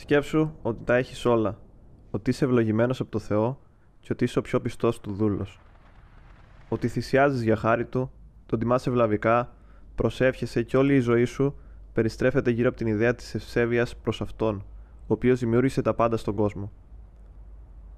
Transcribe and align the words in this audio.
Σκέψου 0.00 0.50
ότι 0.62 0.84
τα 0.84 0.96
έχεις 0.96 1.24
όλα. 1.24 1.58
Ότι 2.10 2.30
είσαι 2.30 2.44
ευλογημένος 2.44 3.00
από 3.00 3.10
το 3.10 3.18
Θεό 3.18 3.60
και 4.00 4.08
ότι 4.12 4.24
είσαι 4.24 4.38
ο 4.38 4.42
πιο 4.42 4.60
πιστός 4.60 5.00
του 5.00 5.12
δούλος. 5.12 5.60
Ότι 6.68 6.88
θυσιάζεις 6.88 7.42
για 7.42 7.56
χάρη 7.56 7.84
του, 7.84 8.10
τον 8.46 8.58
τιμάσαι 8.58 8.90
ευλαβικά, 8.90 9.54
προσεύχεσαι 9.94 10.62
και 10.62 10.76
όλη 10.76 10.94
η 10.94 11.00
ζωή 11.00 11.24
σου 11.24 11.54
περιστρέφεται 11.92 12.50
γύρω 12.50 12.68
από 12.68 12.76
την 12.76 12.86
ιδέα 12.86 13.14
της 13.14 13.34
ευσέβειας 13.34 13.96
προς 13.96 14.20
αυτόν, 14.20 14.64
ο 15.00 15.12
οποίος 15.12 15.38
δημιούργησε 15.38 15.82
τα 15.82 15.94
πάντα 15.94 16.16
στον 16.16 16.34
κόσμο. 16.34 16.72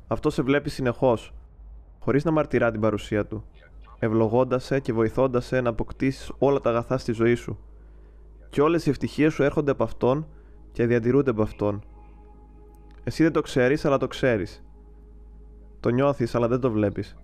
Αυτό 0.07 0.31
σε 0.31 0.43
βλέπει 0.43 0.71
συνεχώς, 0.71 1.35
χωρίς 1.99 2.25
να 2.25 2.31
μαρτυρά 2.31 2.71
την 2.71 2.81
παρουσία 2.81 3.27
του, 3.27 3.45
ευλογώντα 3.99 4.59
σε 4.59 4.81
και 4.81 4.93
βοηθώντα 4.93 5.41
σε 5.41 5.61
να 5.61 5.69
αποκτήσεις 5.69 6.33
όλα 6.39 6.61
τα 6.61 6.71
αγαθά 6.71 6.99
στη 6.99 7.13
ζωή 7.13 7.35
σου. 7.35 7.59
Και 8.51 8.63
όλες 8.63 8.87
οι 8.87 8.91
ευτυχίες 8.91 9.33
σου 9.33 9.43
έρχονται 9.43 9.71
από 9.71 9.85
αυτόν 9.85 10.27
και 10.73 10.87
διατηρούνται 10.87 11.31
από 11.31 11.43
αυτόν. 11.43 11.83
Εσύ 13.05 13.23
δεν 13.23 13.33
το 13.33 13.41
ξέρεις, 13.41 13.85
αλλά 13.85 13.99
το 13.99 14.07
ξέρεις. 14.07 14.65
Το 15.81 15.89
νιώθεις, 15.89 16.35
αλλά 16.35 16.49
δεν 16.49 16.61
το 16.61 16.71
βλέπεις. 16.71 17.17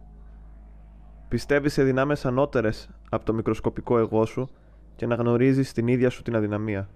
Πιστεύεις 1.29 1.73
σε 1.73 1.83
δυνάμεις 1.83 2.25
ανώτερες 2.25 2.91
από 3.11 3.25
το 3.25 3.33
μικροσκοπικό 3.33 3.99
εγώ 3.99 4.25
σου 4.25 4.49
και 4.97 5.07
να 5.07 5.15
γνωρίζεις 5.15 5.73
την 5.73 5.89
ίδια 5.89 6.11
σου 6.11 6.23
την 6.23 6.37
αδυναμία. 6.37 6.89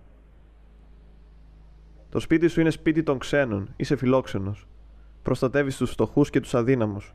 Το 2.09 2.19
σπίτι 2.21 2.49
σου 2.49 2.61
είναι 2.61 2.71
σπίτι 2.71 3.03
των 3.03 3.19
ξένων, 3.19 3.73
είσαι 3.77 3.97
φιλόξενος. 3.97 4.69
Προστατεύεις 5.23 5.77
τους 5.77 5.91
φτωχούς 5.91 6.31
και 6.31 6.41
τους 6.41 6.55
αδύναμους. 6.55 7.15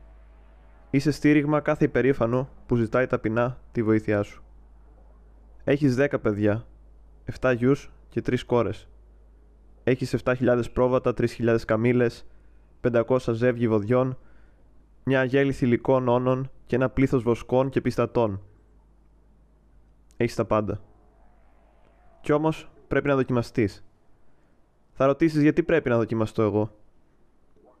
Είσαι 0.90 1.10
στήριγμα 1.10 1.60
κάθε 1.60 1.84
υπερήφανο 1.84 2.48
που 2.66 2.76
ζητάει 2.76 3.06
ταπεινά 3.06 3.58
τη 3.72 3.82
βοήθειά 3.82 4.22
σου. 4.22 4.42
Έχεις 5.64 5.96
10 5.96 6.20
παιδιά, 6.20 6.66
7 7.24 7.52
γιους 7.52 7.92
και 8.08 8.20
3 8.20 8.44
κόρες. 8.46 8.88
Έχεις 9.84 10.16
7.000 10.24 10.62
πρόβατα, 10.72 11.14
3.000 11.14 11.56
καμήλες, 11.66 12.26
500 12.80 13.32
ζεύγη 13.32 13.68
βοδιών, 13.68 14.18
μια 15.04 15.24
γέλη 15.24 15.52
θηλυκών 15.52 16.08
όνων 16.08 16.50
και 16.66 16.76
ένα 16.76 16.88
πλήθος 16.88 17.22
βοσκών 17.22 17.68
και 17.68 17.80
πιστατών. 17.80 18.42
Έχεις 20.16 20.34
τα 20.34 20.44
πάντα. 20.44 20.80
Κι 22.20 22.32
όμως 22.32 22.70
πρέπει 22.88 23.08
να 23.08 23.14
δοκιμαστείς. 23.14 23.84
Θα 24.92 25.06
ρωτήσεις 25.06 25.42
γιατί 25.42 25.62
πρέπει 25.62 25.88
να 25.88 25.96
δοκιμαστώ 25.96 26.42
εγώ; 26.42 26.70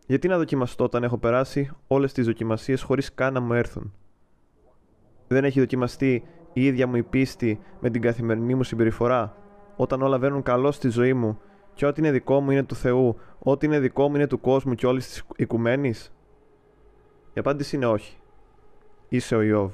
Γιατί 0.06 0.28
να 0.28 0.36
δοκιμαστώ 0.36 0.84
όταν 0.84 1.02
έχω 1.02 1.18
περάσει 1.18 1.70
όλες 1.86 2.12
τις 2.12 2.26
δοκιμασίες 2.26 2.82
χωρίς 2.82 3.14
καν 3.14 3.32
να 3.32 3.40
μου 3.40 3.52
έρθουν; 3.52 3.94
Δεν 5.28 5.44
έχει 5.44 5.60
δοκιμαστεί 5.60 6.22
η 6.52 6.64
ίδια 6.64 6.86
μου 6.86 6.96
η 6.96 7.02
πίστη 7.02 7.60
με 7.80 7.90
την 7.90 8.02
καθημερινή 8.02 8.54
μου 8.54 8.62
συμπεριφορά, 8.62 9.36
όταν 9.76 10.02
όλα 10.02 10.18
βαίνουν 10.18 10.42
καλό 10.42 10.70
στη 10.72 10.88
ζωή 10.88 11.12
μου 11.14 11.40
και 11.78 11.86
ό,τι 11.86 12.00
είναι 12.00 12.10
δικό 12.10 12.40
μου 12.40 12.50
είναι 12.50 12.62
του 12.62 12.74
Θεού, 12.74 13.16
ό,τι 13.38 13.66
είναι 13.66 13.80
δικό 13.80 14.08
μου 14.08 14.14
είναι 14.14 14.26
του 14.26 14.40
κόσμου 14.40 14.74
και 14.74 14.86
όλης 14.86 15.06
της 15.08 15.22
οικουμένης. 15.36 16.12
Η 17.32 17.40
απάντηση 17.40 17.76
είναι 17.76 17.86
όχι. 17.86 18.16
Είσαι 19.08 19.36
ο 19.36 19.42
Ιώβ. 19.42 19.72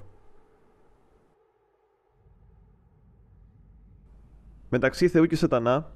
Μεταξύ 4.68 5.08
Θεού 5.08 5.26
και 5.26 5.36
Σατανά, 5.36 5.92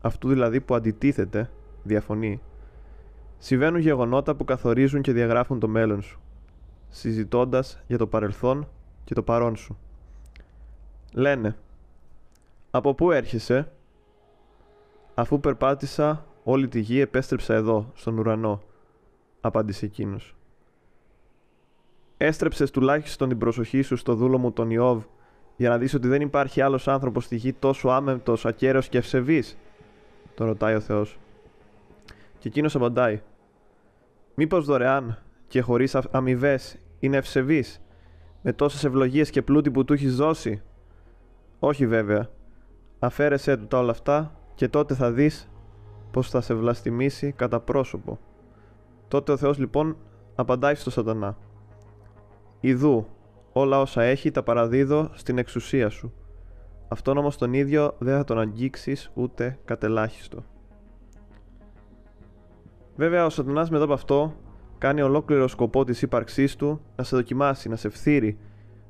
αυτού 0.00 0.28
δηλαδή 0.28 0.60
που 0.60 0.74
αντιτίθεται, 0.74 1.50
διαφωνεί, 1.82 2.40
συμβαίνουν 3.38 3.80
γεγονότα 3.80 4.34
που 4.34 4.44
καθορίζουν 4.44 5.02
και 5.02 5.12
διαγράφουν 5.12 5.60
το 5.60 5.68
μέλλον 5.68 6.02
σου, 6.02 6.20
συζητώντας 6.88 7.82
για 7.86 7.98
το 7.98 8.06
παρελθόν 8.06 8.68
και 9.04 9.14
το 9.14 9.22
παρόν 9.22 9.56
σου. 9.56 9.78
Λένε, 11.12 11.56
από 12.70 12.94
πού 12.94 13.10
έρχεσαι, 13.10 13.72
αφού 15.18 15.40
περπάτησα 15.40 16.26
όλη 16.44 16.68
τη 16.68 16.80
γη 16.80 17.00
επέστρεψα 17.00 17.54
εδώ, 17.54 17.90
στον 17.94 18.18
ουρανό, 18.18 18.62
απάντησε 19.40 19.84
εκείνος. 19.84 20.36
Έστρεψες 22.16 22.70
τουλάχιστον 22.70 23.28
την 23.28 23.38
προσοχή 23.38 23.82
σου 23.82 23.96
στο 23.96 24.14
δούλο 24.14 24.38
μου 24.38 24.52
τον 24.52 24.70
Ιώβ 24.70 25.04
για 25.56 25.68
να 25.68 25.78
δεις 25.78 25.94
ότι 25.94 26.08
δεν 26.08 26.20
υπάρχει 26.20 26.60
άλλος 26.60 26.88
άνθρωπος 26.88 27.24
στη 27.24 27.36
γη 27.36 27.52
τόσο 27.52 27.88
άμεμπτος, 27.88 28.46
ακέραιος 28.46 28.88
και 28.88 28.98
ευσεβής, 28.98 29.58
τον 30.34 30.46
ρωτάει 30.46 30.74
ο 30.74 30.80
Θεός. 30.80 31.18
Και 32.38 32.48
εκείνος 32.48 32.74
απαντάει, 32.74 33.22
Μήπως 34.34 34.64
δωρεάν 34.64 35.18
και 35.48 35.60
χωρίς 35.60 35.94
αμοιβές 35.94 36.78
είναι 36.98 37.16
ευσεβής, 37.16 37.80
με 38.42 38.52
τόσες 38.52 38.84
ευλογίες 38.84 39.30
και 39.30 39.42
πλούτη 39.42 39.70
που 39.70 39.84
του 39.84 39.92
έχεις 39.92 40.16
δώσει; 40.16 40.62
Όχι 41.58 41.86
βέβαια. 41.86 42.30
Αφαίρεσέ 42.98 43.56
του 43.56 43.66
τα 43.66 43.78
όλα 43.78 43.90
αυτά 43.90 44.35
και 44.56 44.68
τότε 44.68 44.94
θα 44.94 45.12
δεις 45.12 45.50
πως 46.10 46.30
θα 46.30 46.40
σε 46.40 46.54
βλαστημίσει 46.54 47.32
κατά 47.32 47.60
πρόσωπο. 47.60 48.18
Τότε 49.08 49.32
ο 49.32 49.36
Θεός 49.36 49.58
λοιπόν 49.58 49.96
απαντάει 50.34 50.74
στο 50.74 50.90
σατανά. 50.90 51.36
Ιδού, 52.60 53.06
όλα 53.52 53.80
όσα 53.80 54.02
έχει 54.02 54.30
τα 54.30 54.42
παραδίδω 54.42 55.10
στην 55.14 55.38
εξουσία 55.38 55.88
σου. 55.88 56.12
Αυτόν 56.88 57.16
όμως 57.16 57.36
τον 57.36 57.52
ίδιο 57.52 57.94
δεν 57.98 58.16
θα 58.16 58.24
τον 58.24 58.38
αγγίξεις 58.38 59.10
ούτε 59.14 59.58
κατελάχιστο. 59.64 60.44
Βέβαια 62.96 63.24
ο 63.26 63.30
σατανάς 63.30 63.70
μετά 63.70 63.84
από 63.84 63.92
αυτό 63.92 64.34
κάνει 64.78 65.02
ολόκληρο 65.02 65.48
σκοπό 65.48 65.84
της 65.84 66.02
ύπαρξής 66.02 66.56
του 66.56 66.80
να 66.96 67.04
σε 67.04 67.16
δοκιμάσει, 67.16 67.68
να 67.68 67.76
σε 67.76 67.88
φθείρει, 67.88 68.38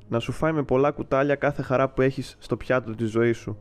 να 0.07 0.19
σου 0.19 0.31
φάει 0.31 0.51
με 0.51 0.63
πολλά 0.63 0.91
κουτάλια 0.91 1.35
κάθε 1.35 1.61
χαρά 1.61 1.89
που 1.89 2.01
έχεις 2.01 2.35
στο 2.39 2.57
πιάτο 2.57 2.95
της 2.95 3.09
ζωής 3.09 3.37
σου, 3.37 3.57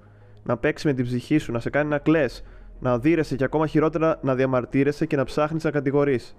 να 0.46 0.56
παίξεις 0.56 0.86
με 0.86 0.92
την 0.92 1.04
ψυχή 1.04 1.38
σου, 1.38 1.52
να 1.52 1.60
σε 1.60 1.70
κάνει 1.70 1.88
να 1.88 1.98
κλαις, 1.98 2.42
να 2.80 2.92
οδύρεσαι 2.92 3.36
και 3.36 3.44
ακόμα 3.44 3.66
χειρότερα 3.66 4.18
να 4.22 4.34
διαμαρτύρεσαι 4.34 5.06
και 5.06 5.16
να 5.16 5.24
ψάχνεις 5.24 5.64
να 5.64 5.70
κατηγορείς. 5.70 6.36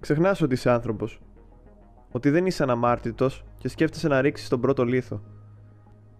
Ξεχνάς 0.00 0.40
ότι 0.40 0.54
είσαι 0.54 0.70
άνθρωπος, 0.70 1.20
ότι 2.10 2.30
δεν 2.30 2.46
είσαι 2.46 2.62
αναμάρτητος 2.62 3.44
και 3.58 3.68
σκέφτεσαι 3.68 4.08
να 4.08 4.20
ρίξεις 4.20 4.48
τον 4.48 4.60
πρώτο 4.60 4.84
λίθο. 4.84 5.22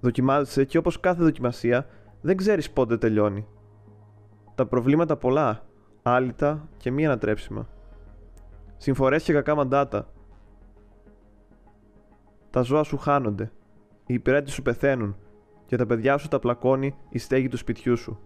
Δοκιμάζεσαι 0.01 0.65
και 0.65 0.78
όπως 0.78 1.01
κάθε 1.01 1.22
δοκιμασία 1.22 1.87
δεν 2.21 2.37
ξέρεις 2.37 2.71
πότε 2.71 2.99
τελειώνει. 2.99 3.47
Τα 4.55 4.67
προβλήματα 4.67 5.17
πολλά, 5.17 5.65
άλυτα 6.03 6.69
και 6.77 6.91
μη 6.91 7.06
ανατρέψιμα. 7.06 7.69
Συμφορές 8.77 9.22
και 9.22 9.33
κακά 9.33 9.55
μαντάτα. 9.55 10.06
Τα 12.51 12.62
ζώα 12.62 12.83
σου 12.83 12.97
χάνονται, 12.97 13.53
οι 14.06 14.15
υπηρέτες 14.15 14.53
σου 14.53 14.62
πεθαίνουν 14.62 15.17
και 15.72 15.78
τα 15.78 15.87
παιδιά 15.87 16.19
σου 16.19 16.28
τα 16.28 16.38
πλακώνει 16.38 16.94
η 17.09 17.19
στέγη 17.19 17.49
του 17.49 17.56
σπιτιού 17.56 17.97
σου. 17.97 18.19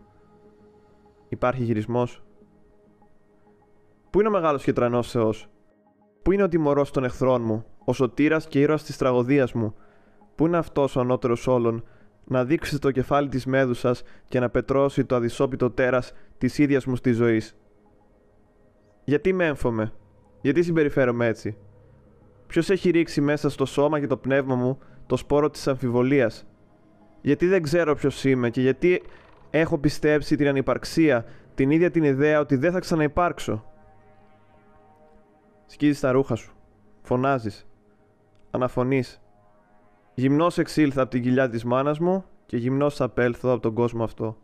Υπάρχει 1.29 1.63
γυρισμός. 1.63 2.23
Πού 4.11 4.19
είναι 4.21 4.29
ο 4.29 4.33
μεγάλος 4.33 4.63
και 4.63 4.73
τρανός 4.73 5.11
Θεός, 5.11 5.49
Πού 6.23 6.33
είναι 6.33 6.43
ο 6.43 6.49
τιμωρός 6.49 6.91
των 6.91 7.05
εχθρών 7.05 7.43
μου, 7.43 7.65
ο 7.85 7.93
σωτήρας 7.93 8.47
και 8.47 8.61
ήρωας 8.61 8.83
της 8.83 8.97
τραγωδίας 8.97 9.53
μου; 9.53 9.75
Πού 10.35 10.47
είναι 10.47 10.57
αυτός 10.57 10.97
ο 10.97 11.01
ανώτερος 11.01 11.47
όλων, 11.47 11.85
να 12.25 12.45
δείξει 12.45 12.79
το 12.79 12.91
κεφάλι 12.91 13.29
της 13.29 13.47
μέδουσας 13.47 14.03
και 14.29 14.41
να 14.41 14.51
πετρώσει 14.51 15.05
το 15.05 15.15
αδυσόπιτο 15.15 15.71
τέρας 15.71 16.13
της 16.39 16.59
ίδιας 16.59 16.87
μου 16.87 16.95
της 16.95 17.17
ζωής. 17.17 17.57
Γιατί 19.05 19.33
με 19.33 19.47
έμφωμαι, 19.47 19.93
γιατί 20.41 20.63
συμπεριφέρομαι 20.63 21.27
έτσι; 21.27 21.57
Ποιος 22.47 22.71
έχει 22.71 22.91
ρίξει 22.91 23.21
μέσα 23.21 23.51
στο 23.51 23.65
σώμα 23.65 24.01
και 24.01 24.07
το 24.07 24.17
πνεύμα 24.17 24.55
μου 24.55 24.79
το 25.07 25.17
σπόρο 25.17 25.51
της 25.51 25.69
αμφιβολίας; 25.69 26.47
Γιατί 27.27 27.47
δεν 27.47 27.63
ξέρω 27.63 27.95
ποιος 27.95 28.25
είμαι 28.25 28.51
και 28.51 28.61
γιατί 28.61 29.03
έχω 29.51 29.79
πιστέψει 29.79 30.37
την 30.37 30.49
ανυπαρξία, 30.49 31.25
την 31.55 31.71
ίδια 31.71 31.91
την 31.91 32.03
ιδέα 32.03 32.41
ότι 32.41 32.57
δεν 32.57 32.73
θα 32.73 32.79
ξαναυπάρξω. 32.79 33.65
Σκίζεις 35.67 36.01
τα 36.01 36.13
ρούχα 36.13 36.35
σου. 36.35 36.53
Φωνάζεις. 37.03 37.67
Αναφωνείς. 38.51 39.23
Γυμνός 40.15 40.59
εξήλθα 40.59 41.03
από 41.03 41.11
την 41.11 41.23
κοιλιά 41.23 41.49
της 41.49 41.65
μάνας 41.65 41.99
μου 41.99 42.25
και 42.47 42.57
γυμνός 42.57 43.01
απέλθω 43.01 43.51
από 43.51 43.63
τον 43.63 43.75
κόσμο 43.75 44.05
αυτό. 44.05 44.37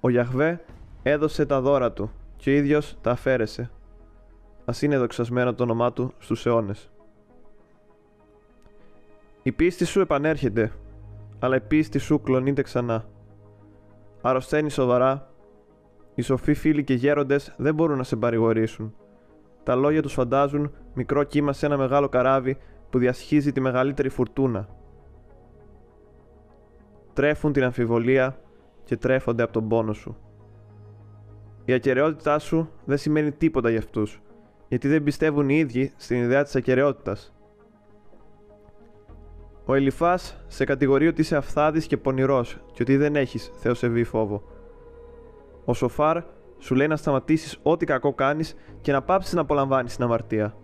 Ο 0.00 0.08
Γιαχβέ 0.08 0.64
έδωσε 1.02 1.46
τα 1.46 1.60
δώρα 1.60 1.92
του 1.92 2.10
και 2.36 2.50
ο 2.50 2.52
ίδιος 2.52 2.98
τα 3.00 3.10
αφαίρεσε. 3.10 3.70
Ας 4.64 4.82
είναι 4.82 4.98
δοξασμένο 4.98 5.54
το 5.54 5.62
όνομά 5.62 5.92
του 5.92 6.12
στους 6.18 6.46
αιώνες. 6.46 6.90
Η 9.42 9.52
πίστη 9.52 9.84
σου 9.84 10.00
επανέρχεται, 10.00 10.72
αλλά 11.38 11.56
η 11.56 11.60
πίστη 11.60 11.98
σου 11.98 12.20
κλονείται 12.20 12.62
ξανά. 12.62 13.04
Αρρωσταίνει 14.22 14.70
σοβαρά. 14.70 15.28
Οι 16.14 16.22
σοφοί 16.22 16.54
φίλοι 16.54 16.84
και 16.84 16.94
γέροντες 16.94 17.54
δεν 17.56 17.74
μπορούν 17.74 17.96
να 17.96 18.02
σε 18.02 18.16
παρηγορήσουν. 18.16 18.94
Τα 19.62 19.74
λόγια 19.74 20.02
τους 20.02 20.12
φαντάζουν 20.12 20.74
μικρό 20.94 21.22
κύμα 21.22 21.52
σε 21.52 21.66
ένα 21.66 21.76
μεγάλο 21.76 22.08
καράβι 22.08 22.56
που 22.90 22.98
διασχίζει 22.98 23.52
τη 23.52 23.60
μεγαλύτερη 23.60 24.08
φουρτούνα. 24.08 24.68
Τρέφουν 27.12 27.52
την 27.52 27.64
αμφιβολία 27.64 28.38
και 28.84 28.96
τρέφονται 28.96 29.42
από 29.42 29.52
τον 29.52 29.68
πόνο 29.68 29.92
σου. 29.92 30.16
Η 31.64 31.72
ακαιρεότητά 31.72 32.38
σου 32.38 32.70
δεν 32.84 32.98
σημαίνει 32.98 33.32
τίποτα 33.32 33.70
για 33.70 33.78
αυτούς, 33.78 34.22
γιατί 34.68 34.88
δεν 34.88 35.02
πιστεύουν 35.02 35.48
οι 35.48 35.56
ίδιοι 35.56 35.92
στην 35.96 36.16
ιδέα 36.22 36.42
της 36.42 36.56
ακαιρεότητας. 36.56 37.34
Ο 39.66 39.74
Ελιφάς 39.74 40.44
σε 40.46 40.64
κατηγορεί 40.64 41.06
ότι 41.06 41.20
είσαι 41.20 41.36
αυθάδης 41.36 41.86
και 41.86 41.96
πονηρός 41.96 42.58
και 42.72 42.82
ότι 42.82 42.96
δεν 42.96 43.16
έχεις 43.16 43.50
θεοσεβή 43.54 44.04
φόβο. 44.04 44.42
Ο 45.64 45.74
Σοφάρ 45.74 46.22
Σου 46.64 46.74
λέει 46.74 46.86
να 46.86 46.96
σταματήσεις 46.96 47.58
ό,τι 47.62 47.86
κακό 47.86 48.12
κάνεις 48.12 48.54
και 48.80 48.92
να 48.92 49.02
πάψεις 49.02 49.34
να 49.34 49.40
απολαμβάνεις 49.40 49.94
την 49.94 50.04
αμαρτία. 50.04 50.54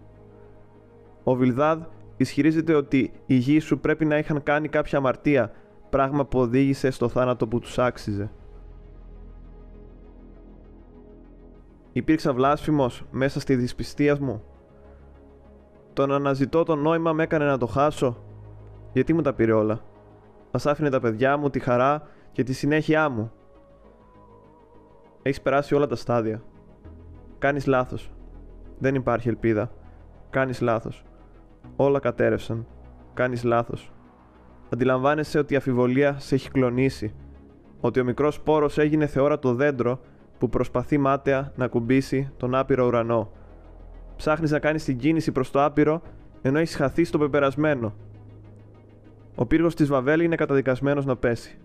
Ο 1.25 1.35
Βιλδάδ 1.35 1.82
ισχυρίζεται 2.17 2.75
ότι 2.75 3.12
οι 3.26 3.35
γης 3.35 3.64
σου 3.64 3.79
πρέπει 3.79 4.05
να 4.05 4.19
είχαν 4.19 4.43
κάνει 4.43 4.69
κάποια 4.69 4.99
αμαρτία, 4.99 5.52
πράγμα 5.91 6.26
που 6.26 6.38
οδήγησε 6.38 6.91
στο 6.91 7.08
θάνατο 7.08 7.47
που 7.47 7.58
τους 7.58 7.79
άξιζε. 7.79 8.31
Υπήρξα 11.93 12.32
βλάσφημος 12.32 13.05
μέσα 13.11 13.41
στη 13.41 13.56
δυσπιστία 13.56 14.17
μου. 14.20 14.43
Το 15.93 16.06
να 16.06 16.14
αναζητώ 16.14 16.62
το 16.62 16.76
νόημα 16.76 17.12
με 17.12 17.23
έκανε 17.23 17.44
να 17.44 17.58
το 17.58 17.67
χάσω. 17.67 18.17
Γιατί 18.92 19.12
μου 19.12 19.20
τα 19.20 19.32
πήρε 19.32 19.52
όλα. 19.52 19.81
Μας 20.52 20.66
άφηνε 20.66 20.90
τα 20.90 21.00
παιδιά 21.00 21.37
μου, 21.37 21.50
τη 21.50 21.58
χαρά 21.58 22.02
και 22.32 22.42
τη 22.42 22.52
συνέχειά 22.52 23.08
μου. 23.08 23.32
Έχεις 25.22 25.40
περάσει 25.40 25.75
όλα 25.75 25.87
τα 25.87 25.96
στάδια. 25.96 26.42
Κάνεις 27.38 27.66
λάθος. 27.66 28.12
Δεν 28.78 28.94
υπάρχει 28.94 29.28
ελπίδα. 29.28 29.70
Κάνεις 30.31 30.60
λάθος. 30.60 31.04
Όλα 31.76 31.98
κατέρευσαν. 31.98 32.66
Κάνεις 33.14 33.44
λάθος. 33.44 33.92
Αντιλαμβάνεσαι 34.72 35.38
ότι 35.38 35.54
η 35.54 35.56
αφιβολία 35.56 36.19
σε 36.19 36.34
έχει 36.34 36.50
κλονίσει. 36.50 37.14
Ότι 37.81 38.00
ο 38.00 38.04
μικρός 38.04 38.34
σπόρος 38.34 38.78
έγινε 38.78 39.06
θεόρατο 39.06 39.54
δέντρο 39.54 40.00
που 40.38 40.48
προσπαθεί 40.48 40.98
μάταια 40.98 41.52
να 41.56 41.69
κουμπίσει 41.69 42.32
τον 42.37 42.54
άπειρο 42.54 42.87
ουρανό. 42.87 43.31
Ψάχνεις 44.16 44.50
να 44.50 44.58
κάνεις 44.58 44.84
την 44.84 44.98
κίνηση 44.98 45.32
προς 45.32 45.50
το 45.50 45.64
άπειρο 45.64 46.02
ενώ 46.42 46.58
έχεις 46.58 46.76
χαθεί 46.76 47.04
στο 47.04 47.19
πεπερασμένο. 47.19 47.94
Ο 49.40 49.46
πύργος 49.46 49.75
της 49.75 49.88
Βαβέλη 49.88 50.25
είναι 50.25 50.37
καταδικασμένος 50.37 51.04
να 51.04 51.16
πέσει. 51.16 51.58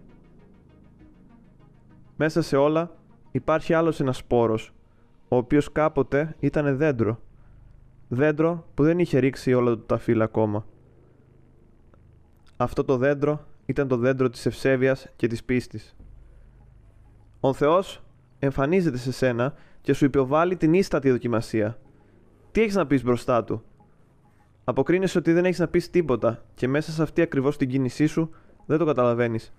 Μέσα 2.15 2.41
σε 2.41 2.57
όλα 2.57 2.91
υπάρχει 3.31 3.73
άλλος 3.73 3.99
ένας 3.99 4.17
σπόρος, 4.17 4.73
ο 5.27 5.35
οποίος 5.35 5.71
κάποτε 5.71 6.35
ήταν 6.39 6.77
δέντρο. 6.77 7.19
Δέντρο 8.07 8.65
που 8.73 8.83
δεν 8.83 8.99
είχε 8.99 9.19
ρίξει 9.19 9.53
όλα 9.53 9.71
του 9.71 9.85
τα 9.85 9.97
φύλλα 9.97 10.23
ακόμα. 10.23 10.65
Αυτό 12.57 12.83
το 12.83 12.97
δέντρο 12.97 13.45
ήταν 13.65 13.87
το 13.87 13.97
δέντρο 13.97 14.29
της 14.29 14.45
ευσέβειας 14.45 15.07
και 15.15 15.27
της 15.27 15.43
πίστης. 15.43 15.95
Ο 17.39 17.53
Θεός 17.53 18.03
εμφανίζεται 18.39 18.97
σε 18.97 19.11
σένα 19.11 19.53
και 19.81 19.93
σου 19.93 20.05
υποβάλλει 20.05 20.55
την 20.55 20.73
ίστατη 20.73 21.11
δοκιμασία. 21.11 21.77
Τι 22.51 22.61
έχεις 22.61 22.75
να 22.75 22.87
πεις 22.87 23.03
μπροστά 23.03 23.43
του; 23.43 23.63
Αποκρίνεσαι 24.67 25.17
ότι 25.17 25.33
δεν 25.33 25.45
έχεις 25.45 25.59
να 25.59 25.67
πεις 25.67 25.89
τίποτα 25.89 26.43
και 26.53 26.67
μέσα 26.67 26.91
σε 26.91 27.01
αυτή 27.01 27.21
ακριβώς 27.21 27.57
την 27.57 27.69
κίνησή 27.69 28.05
σου 28.05 28.29
δεν 28.65 28.77
το 28.77 28.85
καταλαβαίνεις. 28.85 29.53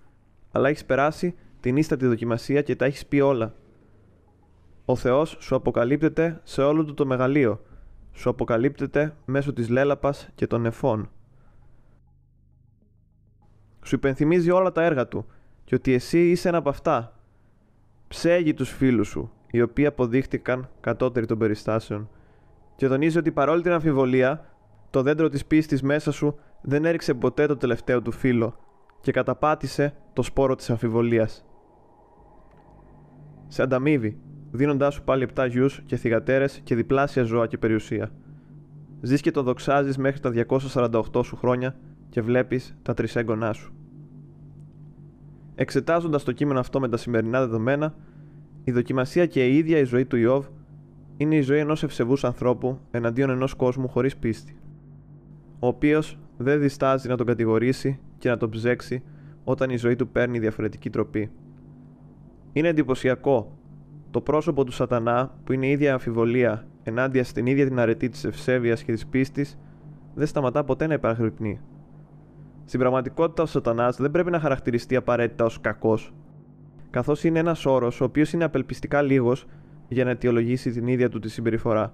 Αλλά 0.51 0.69
έχεις 0.69 0.85
περάσει 0.85 1.35
την 1.59 1.77
ίστατη 1.77 2.05
δοκιμασία 2.05 2.61
και 2.61 2.75
τα 2.75 2.85
έχεις 2.85 3.05
πει 3.05 3.19
όλα. 3.19 3.55
Ο 4.85 4.95
Θεός 4.95 5.37
σου 5.39 5.55
αποκαλύπτεται 5.55 6.41
σε 6.43 6.61
όλο 6.61 6.85
του 6.85 6.93
το 6.93 7.05
μεγαλείο. 7.05 7.61
Σου 8.13 8.29
αποκαλύπτεται 8.29 9.15
μέσω 9.25 9.53
της 9.53 9.69
λέλαπας 9.69 10.29
και 10.35 10.47
των 10.47 10.61
νεφών. 10.61 11.09
Σου 13.83 13.95
υπενθυμίζει 13.95 14.51
όλα 14.51 14.71
τα 14.71 14.83
έργα 14.83 15.07
του 15.07 15.25
και 15.63 15.75
ότι 15.75 15.93
εσύ 15.93 16.29
είσαι 16.29 16.47
ένα 16.47 16.57
από 16.57 16.69
αυτά. 16.69 17.19
Ψέγει 18.07 18.53
τους 18.53 18.69
φίλους 18.69 19.07
σου, 19.07 19.31
οι 19.51 19.61
οποίοι 19.61 19.85
αποδείχτηκαν 19.85 20.69
κατώτεροι 20.79 21.25
των 21.25 21.37
περιστάσεων 21.37 22.09
και 22.75 22.87
τονίζει 22.87 23.17
ότι 23.17 23.31
παρόλη 23.31 23.61
την 23.61 23.71
αμφιβολία, 23.71 24.45
το 24.97 25.03
δέντρο 25.03 25.29
της 25.29 25.45
πίστης 25.45 25.81
μέσα 25.81 26.11
σου 26.11 26.35
δεν 26.61 26.85
έριξε 26.85 27.13
ποτέ 27.13 27.45
το 27.45 27.57
τελευταίο 27.57 28.01
του 28.01 28.11
φύλλο 28.11 28.55
και 29.01 29.11
καταπάτησε 29.11 29.93
το 30.13 30.21
σπόρο 30.21 30.55
της 30.55 30.69
αμφιβολίας. 30.69 31.45
Σε 33.47 33.61
ανταμείβει, 33.61 34.19
δίνοντάς 34.51 34.93
σου 34.93 35.03
πάλι 35.03 35.27
7 35.35 35.47
γιους 35.49 35.81
και 35.85 35.95
θυγατέρες 35.95 36.59
και 36.63 36.75
διπλάσια 36.75 37.23
ζώα 37.23 37.47
και 37.47 37.57
περιουσία. 37.57 38.11
Ζεις 39.01 39.21
και 39.21 39.31
το 39.31 39.41
δοξάζεις 39.43 39.97
μέχρι 39.97 40.19
τα 40.19 40.29
248 40.29 41.23
σου 41.23 41.35
χρόνια 41.35 41.75
και 42.09 42.21
βλέπεις 42.21 42.77
τα 42.81 42.93
τρισέγγονά 42.93 43.53
σου. 43.53 43.73
Εξετάζοντας 45.55 46.23
το 46.23 46.31
κείμενο 46.31 46.59
αυτό 46.59 46.79
με 46.79 46.89
τα 46.89 46.97
σημερινά 46.97 47.39
δεδομένα, 47.39 47.95
η 48.63 48.71
δοκιμασία 48.71 49.25
και 49.25 49.47
η 49.47 49.57
ίδια 49.57 49.77
η 49.77 49.83
ζωή 49.83 50.05
του 50.05 50.17
Ιώβ 50.17 50.45
είναι 51.17 51.35
η 51.35 51.41
ζωή 51.41 51.59
ενός 51.59 51.83
ευσεβούς 51.83 52.23
ανθρώπου 52.23 52.79
εναντίον 52.91 53.29
ενός 53.29 53.53
κόσμου 53.53 53.87
χωρίς 53.87 54.17
πίστη, 54.17 54.57
ο 55.59 55.67
οποίος 55.67 56.19
δεν 56.37 56.59
διστάζει 56.59 57.07
να 57.07 57.17
τον 57.17 57.25
κατηγορήσει 57.25 57.99
και 58.17 58.29
να 58.29 58.37
τον 58.37 58.49
ψέξει 58.49 59.03
όταν 59.43 59.69
η 59.69 59.77
ζωή 59.77 59.95
του 59.95 60.07
παίρνει 60.07 60.39
διαφορετική 60.39 60.89
τροπή. 60.89 61.31
Είναι 62.53 62.67
εντυπωσιακό 62.67 63.57
το 64.11 64.21
πρόσωπο 64.21 64.63
του 64.63 64.71
σατανά 64.71 65.39
που 65.43 65.53
είναι 65.53 65.67
η 65.67 65.71
ίδια 65.71 65.93
αμφιβολία 65.93 66.67
ενάντια 66.83 67.23
στην 67.23 67.45
ίδια 67.45 67.67
την 67.67 67.79
αρετή 67.79 68.09
της 68.09 68.23
ευσέβειας 68.23 68.83
και 68.83 68.91
της 68.91 69.07
πίστης 69.07 69.57
δεν 70.15 70.27
σταματά 70.27 70.63
ποτέ 70.63 70.87
να 70.87 70.93
υπαγρυπνεί. 70.93 71.59
Στην 72.65 72.79
πραγματικότητα, 72.79 73.43
ο 73.43 73.45
Σατανάς 73.45 73.97
δεν 73.97 74.11
πρέπει 74.11 74.31
να 74.31 74.39
χαρακτηριστεί 74.39 74.95
απαραίτητα 74.95 75.45
ως 75.45 75.61
κακός, 75.61 76.13
καθώς 76.89 77.23
είναι 77.23 77.39
ένας 77.39 77.65
όρος 77.65 78.01
ο 78.01 78.03
οποίος 78.03 78.33
είναι 78.33 78.43
απελπιστικά 78.43 79.01
λίγος 79.01 79.45
για 79.87 80.03
να 80.03 80.09
αιτιολογήσει 80.09 80.71
την 80.71 80.87
ίδια 80.87 81.09
του 81.09 81.19
τη 81.19 81.29
συμπεριφορά. 81.29 81.93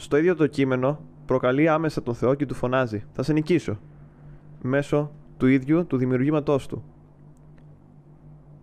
Στο 0.00 0.16
ίδιο 0.16 0.34
το 0.34 0.46
κείμενο, 0.46 1.00
προκαλεί 1.26 1.68
άμεσα 1.68 2.02
τον 2.02 2.14
Θεό 2.14 2.34
και 2.34 2.46
του 2.46 2.54
φωνάζει: 2.54 3.04
Θα 3.12 3.22
σε 3.22 3.32
νικήσω. 3.32 3.78
Μέσω 4.62 5.12
του 5.36 5.46
ίδιου 5.46 5.86
του 5.86 5.96
δημιουργήματός 5.96 6.66
του. 6.66 6.84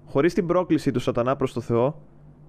Χωρίς 0.05 0.33
την 0.33 0.47
πρόκληση 0.47 0.91
του 0.91 0.99
Σατανά 0.99 1.35
προς 1.35 1.53
το 1.53 1.61
Θεό, 1.61 2.01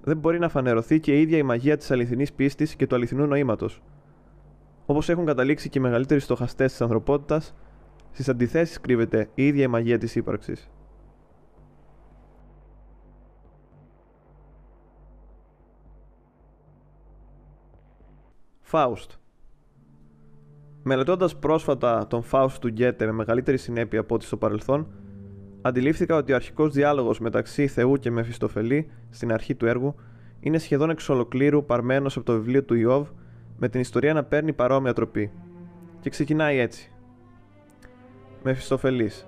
δεν 0.03 0.17
μπορεί 0.17 0.39
να 0.39 0.49
φανερωθεί 0.49 1.01
και 1.01 1.19
η 1.19 1.21
ίδια 1.21 1.39
η 1.39 1.43
μαγεία 1.43 1.77
της 1.77 1.91
αληθινής 1.91 2.33
πίστης 2.33 2.75
και 2.75 2.87
του 2.87 2.95
αληθινού 2.95 3.27
νοήματος, 3.27 3.83
Όπως 4.87 5.09
έχουν 5.09 5.27
καταλήξει 5.27 5.69
και 5.69 5.79
οι 5.79 5.83
μεγαλύτεροι 5.83 6.21
στοχαστές 6.21 6.71
της 6.71 6.81
ανθρωπότητας, 6.81 7.55
στις 8.13 8.29
αντιθέσεις 8.29 8.81
κρύβεται 8.81 9.29
η 9.35 9.47
ίδια 9.47 9.63
η 9.63 9.69
μαγεία 9.69 9.99
της 9.99 10.15
ύπαρξης. 10.15 10.71
Φάουστ 18.71 19.13
Μελετώντας 20.83 21.37
πρόσφατα 21.37 22.07
τον 22.07 22.23
Φάουστ 22.23 22.61
του 22.61 22.69
Γκέτε 22.69 23.07
με 23.07 23.13
μεγαλύτερη 23.13 23.59
συνέπεια 23.59 24.01
από 24.01 24.15
ό,τι 24.15 24.25
στο 24.25 24.37
παρελθόν, 24.37 24.87
αντιλήφθηκα 25.63 26.17
ότι 26.17 26.33
ο 26.33 26.35
αρχικός 26.35 26.73
διάλογος 26.73 27.21
μεταξύ 27.21 27.67
Θεού 27.67 27.97
και 27.97 28.11
Μεφιστοφελή 28.11 28.91
στην 29.11 29.33
αρχή 29.33 29.55
του 29.55 29.67
έργου 29.67 29.95
είναι 30.41 30.59
σχεδόν 30.59 30.91
εξ 30.91 31.09
ολοκλήρου 31.09 31.65
παρμένος 31.65 32.17
από 32.17 32.27
το 32.27 32.33
βιβλίο 32.33 32.65
του 32.65 32.75
Ιώβ 32.75 33.09
με 33.59 33.69
την 33.69 33.81
ιστορία 33.81 34.13
να 34.13 34.25
παίρνει 34.25 34.53
παρόμοια 34.53 34.93
τροπή. 34.93 35.33
Και 36.01 36.11
ξεκινάει 36.11 36.59
έτσι. 36.59 36.93
Μεφιστοφελής. 38.43 39.27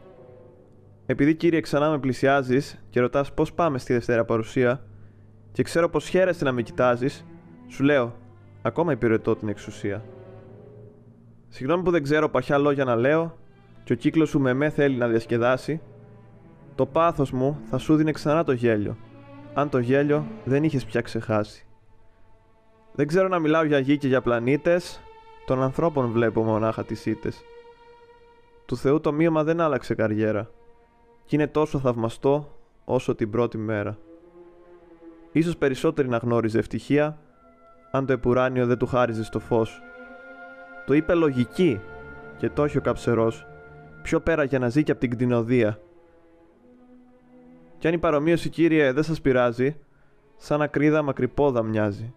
Επειδή 1.07 1.35
κύριε 1.35 1.61
ξανά 1.61 1.91
με 1.91 1.99
πλησιάζεις 1.99 2.85
και 2.91 3.01
ρωτάς 3.01 3.35
πώς 3.35 3.53
πάμε 3.53 3.79
στη 3.79 3.93
Δευτέρα 3.93 4.25
παρουσία, 4.25 4.85
και 5.53 5.63
ξέρω 5.63 5.89
πως 5.89 6.09
χαίρεσαι 6.09 6.45
να 6.45 6.53
με 6.53 6.63
κοιτάζεις, 6.63 7.25
σου 7.69 7.83
λέω, 7.83 8.15
ακόμα 8.63 8.93
υπηρετώ 8.93 9.37
την 9.37 9.49
εξουσία. 9.49 10.05
Συγγνώμη 11.49 11.83
που 11.83 11.91
δεν 11.91 12.03
ξέρω 12.03 12.29
παχιά 12.29 12.59
λόγια 12.59 12.85
να 12.85 12.97
λέω, 12.97 13.39
και 13.85 13.93
ο 13.93 13.97
κύκλος 13.97 14.29
σου 14.29 14.41
με 14.41 14.53
με 14.53 14.71
θέλει 14.71 14.97
να 14.97 15.09
διασκεδάσει, 15.09 15.81
το 16.75 16.87
πάθος 16.87 17.31
μου 17.31 17.61
θα 17.71 17.79
σου 17.79 17.97
δίνει 17.97 18.13
ξανά 18.13 18.45
το 18.45 18.53
γέλιο, 18.53 18.97
αν 19.55 19.69
το 19.69 19.79
γέλιο 19.79 20.27
δεν 20.45 20.65
είχες 20.65 20.85
πια 20.85 21.01
ξεχάσει. 21.01 21.67
Δεν 22.93 23.07
ξέρω 23.07 23.29
να 23.29 23.39
μιλάω 23.39 23.65
για 23.65 23.79
γη 23.79 23.99
και 23.99 24.09
για 24.09 24.21
πλανήτες, 24.21 25.01
των 25.47 25.63
ανθρώπων 25.63 26.11
βλέπω 26.11 26.43
μονάχα 26.43 26.85
τις 26.85 27.07
ήττες. 27.07 27.45
Του 28.67 28.77
Θεού 28.77 29.01
το 29.01 29.13
μείωμα 29.13 29.45
δεν 29.45 29.61
άλλαξε 29.61 29.95
καριέρα 29.95 30.51
και 31.25 31.37
είναι 31.37 31.47
τόσο 31.47 31.79
θαυμαστό 31.79 32.59
όσο 32.85 33.15
την 33.15 33.31
πρώτη 33.31 33.59
μέρα. 33.59 33.99
Ίσως 35.33 35.57
περισσότεροι 35.57 36.09
να 36.09 36.17
γνώριζε 36.17 36.59
ευτυχία 36.59 37.19
αν 37.91 38.07
το 38.07 38.13
επουράνιο 38.13 38.67
δεν 38.67 38.79
του 38.79 38.87
χάριζε 38.87 39.25
στο 39.25 39.39
φως. 39.39 39.83
Το 40.87 40.95
είπε 40.95 41.15
λογική 41.15 41.81
και 42.37 42.51
το 42.51 42.65
έχει 42.65 42.79
ο 42.79 42.81
καψερός, 42.81 43.47
πιο 44.03 44.21
πέρα 44.21 44.45
για 44.45 44.59
να 44.59 44.69
ζει 44.69 44.83
και 44.83 44.91
από 44.91 45.01
την 45.01 45.11
κτηνοδία. 45.11 45.81
Κι 47.79 47.87
αν 47.89 47.95
η 47.95 47.99
παρομοίωση 47.99 48.49
κύριε 48.49 48.93
δεν 48.93 49.03
σας 49.03 49.21
πειράζει, 49.21 49.77
σαν 50.37 50.63
ακρίδα 50.63 51.03
μακρυπόδα 51.03 51.63
μοιάζει 51.63 52.15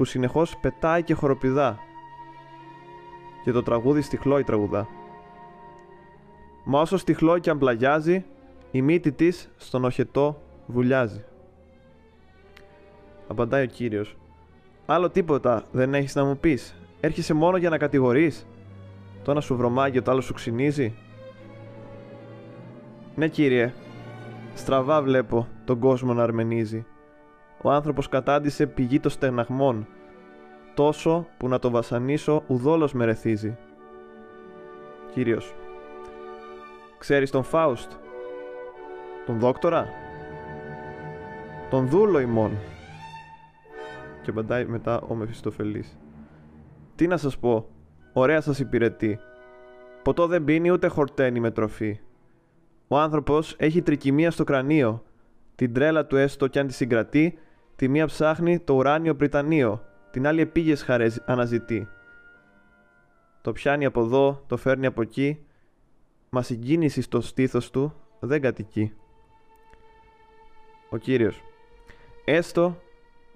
που 0.00 0.06
συνεχώς 0.06 0.56
πετάει 0.56 1.02
και 1.02 1.14
χοροπηδά 1.14 1.78
και 3.44 3.52
το 3.52 3.62
τραγούδι 3.62 4.00
στιχλόι 4.00 4.44
τραγουδά. 4.44 4.88
Μα 6.64 6.80
όσο 6.80 6.96
στιχλόι 6.96 7.40
και 7.40 7.50
αμπλαγιάζει, 7.50 8.24
η 8.70 8.82
μύτη 8.82 9.12
της 9.12 9.50
στον 9.56 9.84
οχετό 9.84 10.42
βουλιάζει. 10.66 11.24
Απαντάει 13.28 13.62
ο 13.62 13.66
Κύριος. 13.66 14.16
Άλλο 14.92 15.10
τίποτα 15.10 15.62
δεν 15.72 15.94
έχεις 15.94 16.14
να 16.14 16.24
μου 16.24 16.36
πεις. 16.38 16.74
Έρχεσαι 17.00 17.34
μόνο 17.34 17.56
για 17.56 17.70
να 17.70 17.78
κατηγορείς. 17.78 18.46
Το 19.24 19.30
ένα 19.30 19.40
σου 19.40 19.56
βρωμάγει, 19.56 20.02
το 20.02 20.10
άλλο 20.10 20.20
σου 20.20 20.32
ξυνίζει. 20.32 20.94
Ναι 23.14 23.28
κύριε, 23.28 23.72
Στραβά 24.54 25.02
βλέπω 25.02 25.48
τον 25.64 25.78
κόσμο 25.78 26.14
να 26.14 26.22
αρμενίζει. 26.22 26.86
Ο 27.62 27.70
άνθρωπος 27.70 28.08
κατάντησε 28.08 28.66
πηγή 28.66 29.00
των 29.00 29.10
στεγναγμών, 29.10 29.86
τόσο 30.74 31.26
που 31.36 31.48
να 31.48 31.58
το 31.58 31.70
βασανίσω 31.70 32.42
ουδόλως 32.46 32.92
με 32.92 33.04
ρεθίζει. 33.04 33.56
Κύριος. 35.12 35.54
Ξέρεις 36.98 37.30
τον 37.30 37.42
Φάουστ. 37.42 37.92
Τον 39.26 39.38
δόκτορα; 39.38 39.88
Τον 41.70 41.88
δούλο 41.88 42.20
ημών. 42.20 42.50
Και 44.22 44.30
απαντάει 44.30 44.64
μετά 44.64 45.00
ο 45.00 45.14
Μεφιστοφελής. 45.14 45.98
Τι 46.94 47.06
να 47.06 47.16
σας 47.16 47.38
πω, 47.38 47.68
ωραία 48.12 48.40
σας 48.40 48.58
υπηρετεί. 48.58 49.18
Ποτό 50.02 50.26
δεν 50.26 50.44
πίνει 50.44 50.70
ούτε 50.70 50.86
χορταίνει 50.86 51.40
με 51.40 51.50
τροφή. 51.50 52.00
Ο 52.88 52.98
άνθρωπος 52.98 53.54
έχει 53.58 53.82
τρικυμία 53.82 54.30
στο 54.30 54.44
κρανίο. 54.44 55.02
Την 55.54 55.72
τρέλα 55.72 56.06
του 56.06 56.16
έστω 56.16 56.46
κι 56.46 56.58
αν 56.58 56.66
τη 56.66 56.72
συγκρατεί, 56.72 57.38
τη 57.76 57.88
μία 57.88 58.06
ψάχνει 58.06 58.58
το 58.58 58.74
ουράνιο 58.74 59.14
πριτανείο, 59.14 59.84
την 60.10 60.26
άλλη 60.26 60.40
επίγες 60.40 60.82
χαρές 60.82 61.22
αναζητεί. 61.26 61.88
Το 63.40 63.52
πιάνει 63.52 63.84
από 63.84 64.00
εδώ, 64.00 64.44
το 64.46 64.56
φέρνει 64.56 64.86
από 64.86 65.02
εκεί, 65.02 65.44
μα 66.30 66.42
συγκίνηση 66.42 67.02
στο 67.02 67.20
στήθος 67.20 67.70
του 67.70 67.94
δεν 68.20 68.40
κατοικεί. 68.40 68.92
Ο 70.90 70.96
Κύριος 70.96 71.42
Έστω 72.24 72.76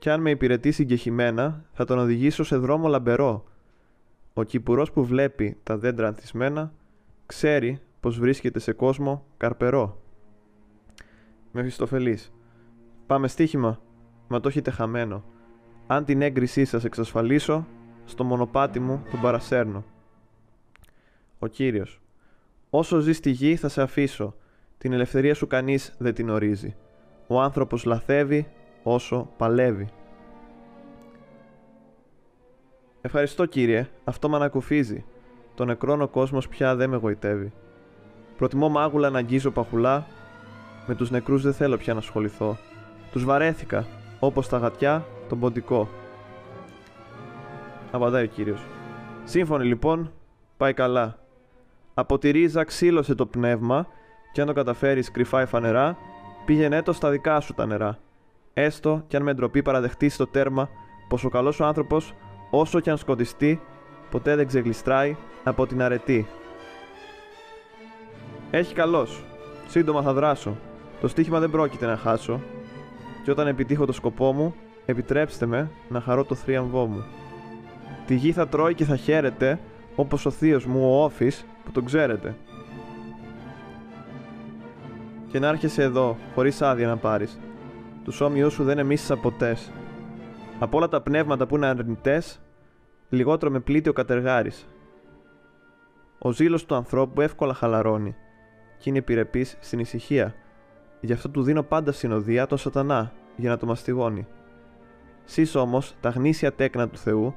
κι 0.04 0.10
αν 0.10 0.20
με 0.20 0.30
υπηρετεί 0.30 0.72
συγκεχημένα, 0.72 1.64
θα 1.72 1.84
τον 1.84 1.98
οδηγήσω 1.98 2.44
σε 2.44 2.56
δρόμο 2.56 2.88
λαμπερό. 2.88 3.44
Ο 4.34 4.42
κυπουρός 4.42 4.90
που 4.90 5.04
βλέπει 5.04 5.56
τα 5.62 5.78
δέντρα 5.78 6.06
ανθισμένα, 6.06 6.72
ξέρει 7.26 7.80
πως 8.00 8.18
βρίσκεται 8.18 8.58
σε 8.58 8.72
κόσμο 8.72 9.26
καρπερό. 9.36 10.00
Μεφιστοφελής. 11.52 12.32
Πάμε 13.06 13.28
στοίχημα, 13.28 13.80
μα 14.28 14.40
το 14.40 14.48
έχετε 14.48 14.70
χαμένο. 14.70 15.24
Αν 15.86 16.04
την 16.04 16.22
έγκρισή 16.22 16.64
σας 16.64 16.84
εξασφαλίσω, 16.84 17.66
στο 18.04 18.24
μονοπάτι 18.24 18.80
μου 18.80 19.02
τον 19.10 19.20
παρασέρνω. 19.20 19.84
Ο 21.38 21.46
Κύριος. 21.46 22.00
Όσο 22.70 22.98
ζει 22.98 23.12
στη 23.12 23.30
γη 23.30 23.56
θα 23.56 23.68
σε 23.68 23.82
αφήσω. 23.82 24.34
Την 24.78 24.92
ελευθερία 24.92 25.34
σου 25.34 25.46
κανείς 25.46 25.94
δεν 25.98 26.14
την 26.14 26.28
ορίζει. 26.28 26.76
Ο 27.26 27.40
άνθρωπος 27.40 27.84
λαθεύει 27.84 28.46
όσο 28.84 29.28
παλεύει. 29.36 29.88
Ευχαριστώ 33.00 33.46
κύριε, 33.46 33.88
αυτό 34.04 34.28
με 34.28 34.36
ανακουφίζει. 34.36 35.04
Το 35.54 35.64
νεκρόν 35.64 36.02
ο 36.02 36.08
κόσμος 36.08 36.48
πια 36.48 36.76
δεν 36.76 36.90
με 36.90 36.96
γοητεύει. 36.96 37.52
Προτιμώ 38.36 38.68
μάγουλα 38.68 39.10
να 39.10 39.18
αγγίζω 39.18 39.50
παχουλά. 39.50 40.06
Με 40.86 40.94
τους 40.94 41.10
νεκρούς 41.10 41.42
δεν 41.42 41.52
θέλω 41.52 41.76
πια 41.76 41.92
να 41.92 41.98
ασχοληθώ. 41.98 42.56
Τους 43.12 43.24
βαρέθηκα, 43.24 43.86
όπως 44.20 44.48
τα 44.48 44.58
γατιά, 44.58 45.06
τον 45.28 45.38
ποντικό. 45.40 45.88
Απαντάει 47.90 48.24
ο 48.24 48.26
κύριος. 48.26 48.60
Σύμφωνοι 49.24 49.64
λοιπόν, 49.64 50.12
πάει 50.56 50.72
καλά. 50.72 51.18
Από 51.94 52.18
τη 52.18 52.30
ρίζα 52.30 52.64
ξύλωσε 52.64 53.14
το 53.14 53.26
πνεύμα 53.26 53.86
και 54.32 54.40
αν 54.40 54.46
το 54.46 54.52
καταφέρεις 54.52 55.10
κρυφά 55.10 55.46
φανερά, 55.46 55.96
πήγαινε 56.44 56.82
το 56.82 56.92
στα 56.92 57.10
δικά 57.10 57.40
σου 57.40 57.54
τα 57.54 57.66
νερά. 57.66 57.98
Έστω 58.54 59.04
κι 59.06 59.16
αν 59.16 59.22
με 59.22 59.34
ντροπή 59.34 59.62
παραδεχτεί 59.62 60.08
στο 60.08 60.26
τέρμα 60.26 60.68
πως 61.08 61.24
ο 61.24 61.28
καλός 61.28 61.60
ο 61.60 61.64
άνθρωπος, 61.64 62.14
όσο 62.50 62.80
κι 62.80 62.90
αν 62.90 62.96
σκοτιστεί, 62.96 63.60
ποτέ 64.10 64.36
δεν 64.36 64.46
ξεγλιστράει 64.46 65.16
από 65.44 65.66
την 65.66 65.82
αρετή. 65.82 66.26
Έχει 68.50 68.74
καλός. 68.74 69.24
Σύντομα 69.68 70.02
θα 70.02 70.12
δράσω. 70.12 70.56
Το 71.00 71.08
στοίχημα 71.08 71.40
δεν 71.40 71.50
πρόκειται 71.50 71.86
να 71.86 71.96
χάσω. 71.96 72.40
Και 73.24 73.30
όταν 73.30 73.46
επιτύχω 73.46 73.86
το 73.86 73.92
σκοπό 73.92 74.32
μου, 74.32 74.54
επιτρέψτε 74.86 75.46
με 75.46 75.70
να 75.88 76.00
χαρώ 76.00 76.24
το 76.24 76.34
θρίαμβό 76.34 76.86
μου. 76.86 77.04
Τη 78.06 78.14
γη 78.14 78.32
θα 78.32 78.48
τρώει 78.48 78.74
και 78.74 78.84
θα 78.84 78.96
χαίρεται, 78.96 79.60
όπως 79.96 80.26
ο 80.26 80.30
θείος 80.30 80.66
μου 80.66 80.80
ο 80.90 81.04
Όφης, 81.04 81.46
που 81.64 81.70
τον 81.70 81.84
ξέρετε. 81.84 82.36
Και 85.30 85.38
να 85.38 85.48
έρχεσαι 85.48 85.82
εδώ, 85.82 86.16
χωρίς 86.34 86.62
άδεια 86.62 86.86
να 86.86 86.96
πάρεις. 86.96 87.38
Τους 88.04 88.20
όμοιούς 88.20 88.52
σου 88.52 88.64
δεν 88.64 88.78
εμίσησα 88.78 89.16
ποτές. 89.16 89.72
Από 90.58 90.76
όλα 90.76 90.88
τα 90.88 91.00
πνεύματα 91.00 91.46
που 91.46 91.56
είναι 91.56 91.66
αρνητές, 91.66 92.40
λιγότερο 93.08 93.52
με 93.52 93.60
πλήττει 93.60 93.88
ο 93.88 93.92
κατεργάρης. 93.92 94.68
Ο 96.18 96.32
ζήλος 96.32 96.66
του 96.66 96.74
ανθρώπου 96.74 97.20
εύκολα 97.20 97.54
χαλαρώνει 97.54 98.16
και 98.78 98.88
είναι 98.88 98.98
επιρρεπής 98.98 99.56
στην 99.60 99.78
ησυχία. 99.78 100.34
Γι' 101.00 101.12
αυτό 101.12 101.28
του 101.28 101.42
δίνω 101.42 101.62
πάντα 101.62 101.92
συνοδεία 101.92 102.46
τον 102.46 102.58
σατανά 102.58 103.12
για 103.36 103.50
να 103.50 103.56
το 103.56 103.66
μαστιγώνει. 103.66 104.26
Σεις 105.24 105.54
όμως 105.54 105.94
τα 106.00 106.08
γνήσια 106.08 106.52
τέκνα 106.52 106.88
του 106.88 106.98
Θεού 106.98 107.34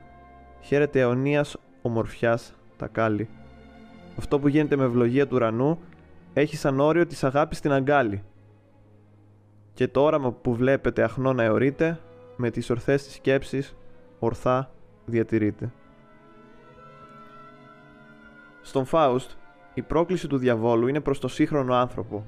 χαίρεται 0.61 0.99
αιωνίας 0.99 1.57
ομορφιάς 1.81 2.53
τα 2.77 2.87
κάλλη. 2.87 3.29
Αυτό 4.17 4.39
που 4.39 4.47
γίνεται 4.47 4.75
με 4.75 4.83
ευλογία 4.83 5.27
του 5.27 5.35
ουρανού 5.35 5.79
έχει 6.33 6.55
σαν 6.55 6.79
όριο 6.79 7.05
της 7.05 7.23
αγάπης 7.23 7.59
την 7.59 7.71
αγκάλη. 7.71 8.23
Και 9.77 9.87
το 9.87 10.01
όραμα 10.01 10.31
που 10.31 10.55
βλέπετε 10.55 11.03
αχνό 11.03 11.33
να 11.33 11.43
αιωρείται, 11.43 11.99
με 12.35 12.49
τις 12.49 12.69
ορθές 12.69 13.03
της 13.03 13.13
σκέψης, 13.13 13.75
ορθά 14.19 14.71
διατηρείται. 15.05 15.71
Στον 18.61 18.85
Φάουστ, 18.85 19.31
η 19.73 19.81
πρόκληση 19.81 20.27
του 20.27 20.37
διαβόλου 20.37 20.87
είναι 20.87 20.99
προς 20.99 21.19
το 21.19 21.27
σύγχρονο 21.27 21.73
άνθρωπο, 21.73 22.25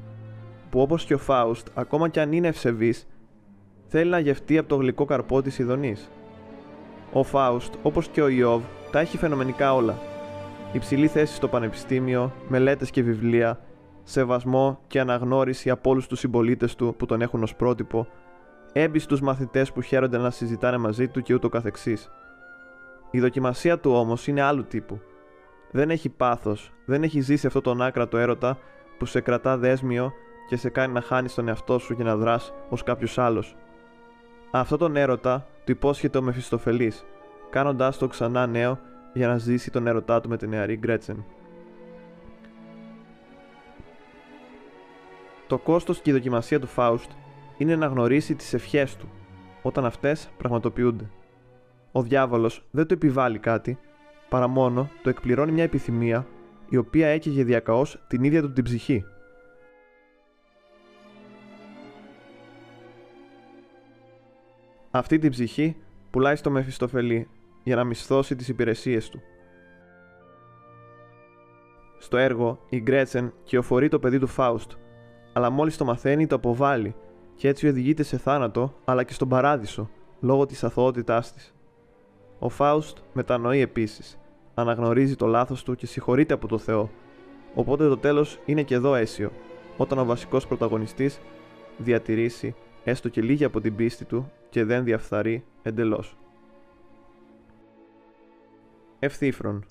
που 0.70 0.82
όπως 0.82 1.06
και 1.06 1.14
ο 1.14 1.18
Φάουστ, 1.18 1.68
ακόμα 1.74 2.10
κι 2.10 2.20
αν 2.20 2.32
είναι 2.32 2.48
ευσεβής, 2.48 3.08
θέλει 3.88 4.10
να 4.10 4.20
γευτεί 4.20 4.58
από 4.58 4.70
το 4.70 4.76
γλυκό 4.76 5.06
καρπό 5.06 5.42
της 5.42 5.60
Ιδονής. 5.60 6.10
Ο 7.14 7.24
Φάουστ, 7.24 7.74
όπως 7.84 8.08
και 8.08 8.22
ο 8.22 8.28
Ιώβ, 8.28 8.64
τα 8.92 9.00
έχει 9.00 9.18
φαινομενικά 9.18 9.74
όλα. 9.74 9.98
Υψηλή 10.74 11.08
θέση 11.08 11.36
στο 11.36 11.48
πανεπιστήμιο, 11.48 12.34
μελέτες 12.48 12.92
και 12.92 13.04
βιβλία, 13.04 13.60
σεβασμό 14.10 14.80
και 14.88 15.00
αναγνώριση 15.00 15.70
από 15.70 15.90
όλους 15.90 16.08
τους 16.08 16.20
συμπολίτες 16.20 16.76
του 16.76 16.96
που 16.98 17.06
τον 17.06 17.22
έχουν 17.22 17.44
ως 17.44 17.56
πρότυπο, 17.56 18.08
έμπιστου 18.74 19.24
μαθητές 19.24 19.72
που 19.72 19.82
χαίρονται 19.82 20.18
να 20.18 20.30
συζητάνε 20.30 20.78
μαζί 20.78 21.08
του 21.08 21.22
και 21.22 21.34
ούτω 21.34 21.50
καθεξής. 21.50 22.12
Η 23.12 23.20
δοκιμασία 23.20 23.80
του 23.80 23.92
όμως 23.92 24.28
είναι 24.28 24.42
άλλου 24.42 24.64
τύπου. 24.66 25.00
Δεν 25.72 25.90
έχει 25.90 26.10
πάθος, 26.10 26.72
δεν 26.86 27.04
έχει 27.04 27.22
ζήσει 27.22 27.48
αυτό 27.48 27.62
τον 27.62 27.82
άκρατο 27.82 28.18
έρωτα 28.18 28.58
που 28.98 29.06
σε 29.06 29.22
κρατά 29.22 29.58
δέσμιο 29.58 30.12
και 30.50 30.56
σε 30.56 30.70
κάνει 30.70 30.94
να 30.94 31.02
χάνεις 31.02 31.34
τον 31.34 31.48
εαυτό 31.48 31.80
σου 31.80 31.94
για 31.94 32.04
να 32.04 32.16
δράς 32.16 32.54
ως 32.70 32.84
κάποιος 32.84 33.18
άλλος. 33.18 33.56
Αυτό 34.52 34.78
τον 34.78 34.96
έρωτα 34.96 35.48
του 35.64 35.72
υπόσχεται 35.72 36.18
ο 36.18 36.22
Μεφιστοφελής, 36.22 37.06
κάνοντάς 37.50 37.98
το 37.98 38.08
ξανά 38.08 38.48
νέο 38.48 38.80
για 39.14 39.28
να 39.28 39.38
ζήσει 39.38 39.72
τον 39.72 39.88
έρωτά 39.88 40.22
του 40.22 40.30
με 40.30 40.38
την 40.38 40.50
νεαρή 40.50 40.78
Γκρέτσεν. 40.78 41.26
Το 45.50 45.58
κόστος 45.58 46.02
και 46.02 46.10
η 46.10 46.14
δοκιμασία 46.14 46.60
του 46.60 46.68
Φάουστ 46.68 47.12
είναι 47.58 47.76
να 47.76 47.86
γνωρίσει 47.86 48.36
τις 48.36 48.54
ευχές 48.54 48.96
του, 48.96 49.10
όταν 49.62 49.86
αυτές 49.86 50.30
πραγματοποιούνται. 50.38 51.10
Ο 51.92 52.02
διάβολος 52.02 52.68
δεν 52.72 52.88
του 52.88 52.94
επιβάλλει 52.94 53.40
κάτι, 53.40 53.80
παρά 54.30 54.48
μόνο 54.48 54.90
το 55.04 55.10
εκπληρώνει 55.10 55.52
μια 55.52 55.64
επιθυμία 55.64 56.28
η 56.70 56.78
οποία 56.78 57.08
έκαιγε 57.08 57.44
διακαώς 57.44 58.04
την 58.08 58.24
ίδια 58.24 58.42
του 58.42 58.54
την 58.54 58.64
ψυχή. 58.64 59.06
Αυτή 64.92 65.20
την 65.20 65.32
ψυχή 65.32 65.76
πουλάει 66.12 66.36
στο 66.36 66.50
Μεφιστοφελή 66.50 67.28
για 67.64 67.76
να 67.76 67.84
μισθώσει 67.84 68.36
τις 68.36 68.48
υπηρεσίες 68.48 69.10
του. 69.10 69.22
Στο 72.00 72.18
έργο, 72.18 72.60
η 72.70 72.82
Γκρέτσεν 72.82 73.34
κυοφορεί 73.44 73.88
το 73.88 74.00
παιδί 74.00 74.20
του 74.20 74.28
Φάουστ 74.28 74.72
αλλά 75.34 75.50
μόλις 75.50 75.78
το 75.78 75.86
μαθαίνει 75.86 76.28
το 76.28 76.36
αποβάλλει 76.36 76.96
και 77.36 77.48
έτσι 77.48 77.68
οδηγείται 77.68 78.04
σε 78.04 78.18
θάνατο 78.18 78.74
αλλά 78.86 79.04
και 79.04 79.14
στον 79.14 79.30
παράδεισο 79.30 79.90
λόγω 80.20 80.46
της 80.46 80.64
αθωότητάς 80.64 81.34
της. 81.34 81.54
Ο 82.40 82.50
Φάουστ 82.50 82.98
μετανοεί 83.14 83.60
επίσης, 83.60 84.20
αναγνωρίζει 84.54 85.16
το 85.16 85.26
λάθος 85.26 85.64
του 85.64 85.76
και 85.76 85.86
συγχωρείται 85.86 86.34
από 86.34 86.48
το 86.48 86.58
Θεό, 86.58 86.90
οπότε 87.56 87.88
το 87.88 87.98
τέλος 87.98 88.40
είναι 88.46 88.64
και 88.64 88.76
εδώ 88.76 88.96
αίσιο, 88.96 89.32
όταν 89.78 89.98
ο 89.98 90.06
βασικός 90.06 90.48
πρωταγωνιστής 90.48 91.20
διατηρήσει 91.78 92.56
έστω 92.84 93.10
και 93.10 93.22
λίγη 93.22 93.44
από 93.44 93.62
την 93.62 93.76
πίστη 93.76 94.06
του 94.06 94.32
και 94.50 94.64
δεν 94.64 94.84
διαφθαρεί 94.84 95.44
εντελώς. 95.62 96.18
Ευθύφρον 99.00 99.66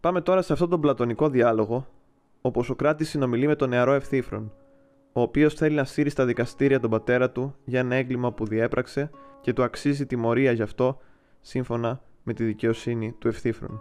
Πάμε 0.00 0.20
τώρα 0.20 0.42
σε 0.42 0.52
αυτόν 0.52 0.68
τον 0.68 0.80
πλατωνικό 0.80 1.28
διάλογο 1.28 1.86
όπου 1.86 1.97
ο 2.40 2.62
Σοκράτη 2.62 3.04
συνομιλεί 3.04 3.46
με 3.46 3.56
τον 3.56 3.68
νεαρό 3.68 3.92
Ευθύφρον, 3.92 4.52
ο 5.12 5.20
οποίος 5.20 5.54
θέλει 5.54 5.74
να 5.74 5.84
σύρει 5.84 6.10
στα 6.10 6.24
δικαστήρια 6.24 6.80
τον 6.80 6.90
πατέρα 6.90 7.30
του 7.30 7.54
για 7.64 7.80
ένα 7.80 7.94
έγκλημα 7.94 8.32
που 8.32 8.46
διέπραξε 8.46 9.10
και 9.40 9.52
του 9.52 9.62
αξίζει 9.62 10.06
τιμωρία 10.06 10.52
γι' 10.52 10.62
αυτό, 10.62 10.98
σύμφωνα 11.40 12.02
με 12.22 12.32
τη 12.32 12.44
δικαιοσύνη 12.44 13.14
του 13.18 13.28
Ευθύφρον. 13.28 13.80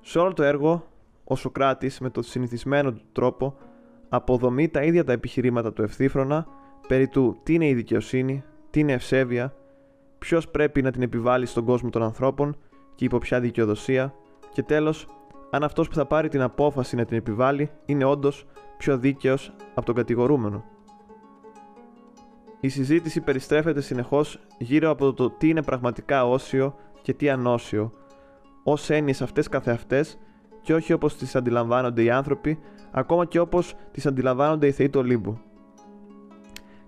Σε 0.00 0.18
όλο 0.18 0.32
το 0.32 0.42
έργο, 0.42 0.86
ο 1.24 1.36
Σοκράτης 1.36 2.00
με 2.00 2.10
τον 2.10 2.22
συνηθισμένο 2.22 2.92
του 2.92 3.04
τρόπο 3.12 3.56
αποδομεί 4.08 4.68
τα 4.68 4.82
ίδια 4.82 5.04
τα 5.04 5.12
επιχειρήματα 5.12 5.72
του 5.72 5.82
ευθύφρονα 5.82 6.46
περί 6.88 7.08
του 7.08 7.40
τι 7.42 7.54
είναι 7.54 7.68
η 7.68 7.74
δικαιοσύνη, 7.74 8.44
τι 8.70 8.80
είναι 8.80 8.92
ευσέβεια, 8.92 9.54
ποιος 10.18 10.48
πρέπει 10.48 10.82
να 10.82 10.90
την 10.90 11.02
επιβάλλει 11.02 11.46
στον 11.46 11.64
κόσμο 11.64 11.90
των 11.90 12.02
ανθρώπων 12.02 12.56
και 12.94 13.04
υπό 13.04 13.18
ποια 13.18 13.40
δικαιοδοσία, 13.40 14.14
και 14.52 14.62
τέλος, 14.62 15.06
αν 15.54 15.62
αυτός 15.62 15.88
που 15.88 15.94
θα 15.94 16.06
πάρει 16.06 16.28
την 16.28 16.42
απόφαση 16.42 16.96
να 16.96 17.04
την 17.04 17.16
επιβάλλει 17.16 17.70
είναι 17.84 18.04
όντως 18.04 18.46
πιο 18.76 18.98
δίκαιος 18.98 19.52
από 19.74 19.86
τον 19.86 19.94
κατηγορούμενο. 19.94 20.64
Η 22.60 22.68
συζήτηση 22.68 23.20
περιστρέφεται 23.20 23.80
συνεχώς 23.80 24.38
γύρω 24.58 24.90
από 24.90 25.12
το 25.12 25.30
τι 25.30 25.48
είναι 25.48 25.62
πραγματικά 25.62 26.26
όσιο 26.26 26.74
και 27.02 27.14
τι 27.14 27.30
ανώσιο, 27.30 27.92
ως 28.62 28.90
έννοιες 28.90 29.22
αυτές 29.22 29.48
καθεαυτές 29.48 30.18
και 30.60 30.74
όχι 30.74 30.92
όπως 30.92 31.16
τις 31.16 31.36
αντιλαμβάνονται 31.36 32.02
οι 32.02 32.10
άνθρωποι, 32.10 32.58
ακόμα 32.90 33.24
και 33.24 33.38
όπως 33.38 33.74
τις 33.90 34.06
αντιλαμβάνονται 34.06 34.66
οι 34.66 34.72
θεοί 34.72 34.88
του 34.88 35.00
Ολύμπου. 35.00 35.38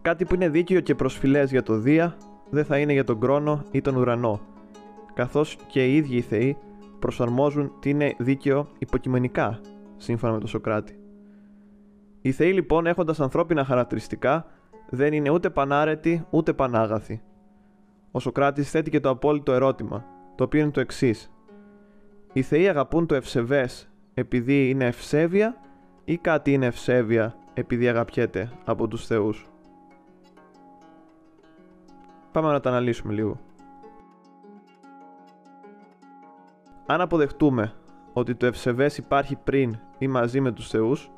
Κάτι 0.02 0.24
που 0.24 0.34
είναι 0.34 0.48
δίκαιο 0.48 0.80
και 0.80 0.94
προσφυλές 0.94 1.50
για 1.50 1.62
το 1.62 1.78
Δία 1.78 2.16
δεν 2.50 2.64
θα 2.64 2.78
είναι 2.78 2.92
για 2.92 3.04
τον 3.04 3.20
κρόνο 3.20 3.64
ή 3.70 3.80
τον 3.80 3.96
ουρανό, 3.96 4.40
καθώς 5.14 5.56
και 5.66 5.86
οι 5.86 5.96
ίδιοι 5.96 6.16
οι 6.16 6.20
θεοί 6.20 6.56
προσαρμόζουν 6.98 7.72
τι 7.80 7.90
είναι 7.90 8.14
δίκαιο 8.18 8.68
υποκειμενικά, 8.78 9.60
σύμφωνα 9.96 10.32
με 10.32 10.38
τον 10.38 10.48
Σοκράτη. 10.48 11.00
Οι 12.20 12.32
θεοί 12.32 12.52
λοιπόν 12.52 12.86
έχοντας 12.86 13.20
ανθρώπινα 13.20 13.64
χαρακτηριστικά 13.64 14.46
δεν 14.90 15.12
είναι 15.12 15.30
ούτε 15.30 15.50
πανάρετοι 15.50 16.26
ούτε 16.30 16.52
πανάγαθοι. 16.52 17.22
Ο 18.10 18.20
Σοκράτης 18.20 18.70
θέτει 18.70 18.90
και 18.90 19.00
το 19.00 19.08
απόλυτο 19.08 19.52
ερώτημα, 19.52 20.04
το 20.34 20.44
οποίο 20.44 20.60
είναι 20.60 20.70
το 20.70 20.80
εξής. 20.80 21.30
Οι 22.32 22.42
θεοί 22.42 22.68
αγαπούν 22.68 23.06
το 23.06 23.14
ευσεβές 23.14 23.90
επειδή 24.14 24.68
είναι 24.68 24.84
ευσέβεια 24.84 25.56
ή 26.04 26.16
κάτι 26.16 26.52
είναι 26.52 26.66
ευσέβεια 26.66 27.34
επειδή 27.54 27.88
αγαπιέται 27.88 28.50
από 28.64 28.88
τους 28.88 29.06
θεούς; 29.06 29.46
Πάμε 32.32 32.52
να 32.52 32.60
τα 32.60 32.70
αναλύσουμε 32.70 33.12
λίγο. 33.12 33.40
Αν 36.86 37.00
αποδεχτούμε 37.00 37.72
ότι 38.12 38.34
το 38.34 38.46
ευσεβές 38.46 38.98
υπάρχει 38.98 39.36
πριν 39.44 39.78
ή 39.98 40.08
μαζί 40.08 40.40
με 40.40 40.52
τους 40.52 40.68
θεούς, 40.68 41.10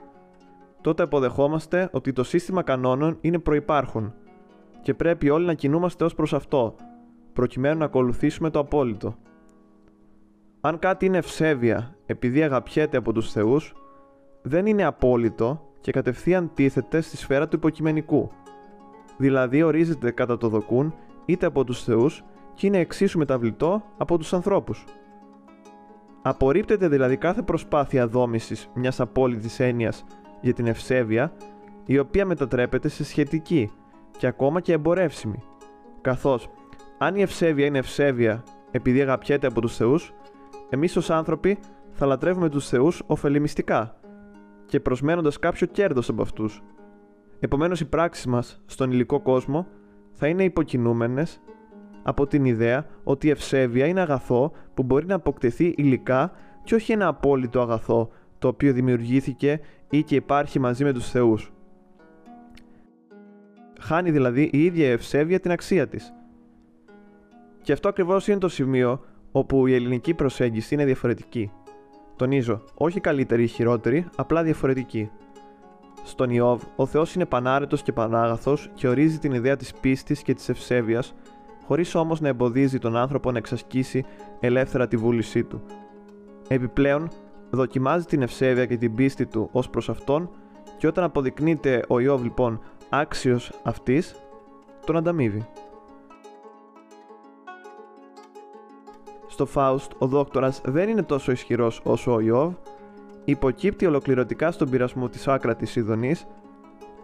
τότε 0.81 1.03
αποδεχόμαστε 1.03 1.89
ότι 1.93 2.13
το 2.13 2.25
σύστημα 2.25 2.63
κανόνων 2.63 3.19
είναι 3.21 3.39
προϋπάρχον 3.39 4.15
και 4.83 4.95
πρέπει 4.95 5.31
όλοι 5.31 5.47
να 5.47 5.55
κινούμαστε 5.55 6.05
ως 6.05 6.15
προς 6.15 6.35
αυτό, 6.35 6.75
προκειμένου 7.33 7.79
να 7.79 7.85
ακολουθήσουμε 7.85 8.51
το 8.51 8.59
απόλυτο. 8.59 9.17
Αν 10.61 10.79
κάτι 10.79 11.07
είναι 11.07 11.19
ευσέβεια 11.19 11.97
επειδή 12.07 12.43
αγαπιέται 12.43 12.97
από 12.97 13.13
τους 13.13 13.33
θεούς, 13.33 13.75
δεν 14.43 14.67
είναι 14.67 14.85
απόλυτο 14.85 15.69
και 15.81 15.93
κατευθείαν 15.93 16.51
τίθεται 16.55 17.01
στη 17.01 17.17
σφαίρα 17.17 17.49
του 17.49 17.57
υποκειμενικού. 17.57 18.31
Δηλαδή 19.17 19.63
ορίζεται 19.63 20.11
κατά 20.11 20.37
το 20.37 20.49
δοκούν 20.49 20.95
είτε 21.25 21.47
από 21.47 21.65
τους 21.65 21.85
θεούς 21.85 22.25
και 22.55 22.67
είναι 22.67 22.79
εξίσου 22.79 23.19
μεταβλητό 23.19 23.83
από 23.97 24.19
τους 24.19 24.33
ανθρώπους. 24.33 24.85
Απορρίπτεται 26.29 26.89
δηλαδή 26.89 27.17
κάθε 27.17 27.43
προσπάθεια 27.43 28.07
δόμησης 28.07 28.69
μιας 28.75 29.01
απόλυτης 29.01 29.61
έννοιας 29.61 30.05
για 30.41 30.53
την 30.53 30.67
ευσέβεια, 30.67 31.33
η 31.85 31.99
οποία 31.99 32.27
μετατρέπεται 32.27 32.89
σε 32.89 33.05
σχετική 33.05 33.71
και 34.19 34.27
ακόμα 34.27 34.61
και 34.61 34.73
εμπορεύσιμη. 34.73 35.43
Καθώς, 36.01 36.49
αν 36.99 37.15
η 37.15 37.21
ευσέβεια 37.23 37.67
είναι 37.67 37.79
ευσέβεια 37.79 38.43
επειδή 38.71 39.01
αγαπιέται 39.01 39.47
από 39.47 39.61
τους 39.61 39.77
θεούς, 39.77 40.15
εμείς 40.69 40.97
ως 40.97 41.11
άνθρωποι 41.11 41.59
θα 41.93 42.07
λατρεύουμε 42.07 42.49
τους 42.49 42.69
θεούς 42.69 43.03
ωφελημιστικά 43.07 43.97
και 44.67 44.81
προσμένοντας 44.81 45.39
κάποιο 45.39 45.67
κέρδος 45.67 46.09
από 46.09 46.23
αυτούς. 46.23 46.63
Επομένως 47.41 47.81
οι 47.81 47.89
πράξεις 47.89 48.27
μας 48.27 48.63
στον 48.67 48.93
υλικό 48.93 49.21
κόσμο 49.21 49.67
θα 50.13 50.27
είναι 50.27 50.45
υποκινούμενες 50.45 51.41
από 52.09 52.27
την 52.27 52.45
ιδέα 52.45 52.87
ότι 53.05 53.27
η 53.27 53.31
ευσέβεια 53.31 53.87
είναι 53.87 54.01
αγαθό 54.01 54.53
που 54.75 54.83
μπορεί 54.83 55.07
να 55.07 55.15
αποκτηθεί 55.15 55.75
υλικά 55.77 56.33
και 56.63 56.75
όχι 56.75 56.93
ένα 56.93 57.07
απόλυτο 57.07 57.61
αγαθό 57.61 58.11
το 58.39 58.49
οποίο 58.49 58.73
δημιουργήθηκε 58.73 59.61
ή 59.91 60.03
και 60.03 60.15
υπάρχει 60.15 60.59
μαζί 60.59 60.85
με 60.85 60.93
τους 60.93 61.11
θεούς. 61.11 61.53
Χάνει 63.81 64.11
δηλαδή 64.11 64.51
η 64.53 64.65
ίδια 64.65 64.87
η 64.87 64.91
ευσέβεια 64.91 65.41
την 65.41 65.51
αξία 65.51 65.89
της. 65.89 66.13
Και 67.63 67.73
αυτό 67.73 67.89
ακριβώς 67.89 68.29
είναι 68.29 68.39
το 68.39 68.49
σημείο 68.49 69.01
όπου 69.33 69.67
η 69.67 69.75
ελληνική 69.75 70.15
προσέγγιση 70.15 70.75
είναι 70.75 70.85
διαφορετική. 70.85 71.51
Τονίζω, 72.17 72.65
όχι 72.75 73.01
καλύτερη 73.01 73.43
ή 73.43 73.47
χειρότερη, 73.47 74.07
απλά 74.17 74.43
διαφορετική. 74.43 75.11
Στον 76.03 76.31
Ιώβ, 76.31 76.63
ο 76.77 76.87
Θεός 76.87 77.15
είναι 77.15 77.27
πανάρετος 77.27 77.83
και 77.83 77.93
πανάγαθος 77.93 78.71
και 78.75 78.89
ορίζει 78.89 79.19
την 79.19 79.33
ιδέα 79.33 79.57
της 79.57 79.73
πίστης 79.75 80.23
και 80.23 80.35
της 80.35 80.49
ευσέβειας, 80.49 81.15
χωρίς 81.69 81.95
όμως 81.95 82.21
να 82.21 82.29
εμποδίζει 82.29 82.79
τον 82.79 82.97
άνθρωπο 82.97 83.33
να 83.33 83.39
εξασκήσει 83.39 84.05
ελεύθερα 84.41 84.89
τη 84.89 84.97
βούλησή 84.97 85.45
του. 85.45 85.63
Επιπλέον, 86.49 87.09
δοκιμάζει 87.51 88.05
την 88.05 88.23
ευσέβεια 88.23 88.67
και 88.67 88.77
την 88.77 88.95
πίστη 88.95 89.27
του 89.27 89.49
ως 89.53 89.71
προς 89.71 89.89
αυτόν, 89.89 90.31
και 90.79 90.87
όταν 90.87 91.05
αποδεικνύεται 91.05 91.85
ο 91.89 92.01
Ιώβ 92.01 92.23
λοιπόν 92.23 92.61
άξιος 92.89 93.53
αυτής, 93.63 94.15
τον 94.87 94.97
ανταμείβει. 94.97 95.47
Στο 99.27 99.47
Φάουστ, 99.47 99.93
ο 99.99 100.07
δόκτορας 100.07 100.61
δεν 100.65 100.89
είναι 100.89 101.03
τόσο 101.03 101.33
ισχυρός 101.33 101.81
όσο 101.85 102.15
ο 102.15 102.21
Ιώβ 102.21 102.53
υποκύπτει 103.25 103.87
ολοκληρωτικά 103.87 104.51
στον 104.51 104.71
πειρασμό 104.71 105.09
της 105.09 105.29
άκρατης 105.29 105.77
Ιδονής, 105.77 106.27